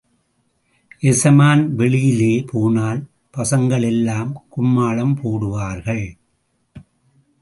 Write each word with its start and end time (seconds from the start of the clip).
எசமான் 1.01 1.61
வெளிலே 1.75 2.45
போனால் 2.51 3.01
பசங்கள் 3.37 3.85
எல்லாம் 3.85 4.31
கும்மாளம் 4.55 5.15
போடுவார்கள். 5.23 6.05